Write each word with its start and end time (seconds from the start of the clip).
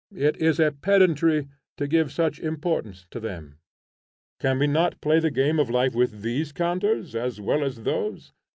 It 0.15 0.35
is 0.41 0.59
a 0.59 0.71
pedantry 0.71 1.47
to 1.77 1.87
give 1.87 2.11
such 2.11 2.39
importance 2.39 3.05
to 3.11 3.19
them. 3.19 3.59
Can 4.39 4.57
we 4.57 4.65
not 4.65 4.99
play 4.99 5.19
the 5.19 5.29
game 5.29 5.59
of 5.59 5.69
life 5.69 5.93
with 5.93 6.23
these 6.23 6.51
counters, 6.51 7.13
as 7.15 7.39
well 7.39 7.63
as 7.63 7.75
with 7.75 7.85
those? 7.85 8.33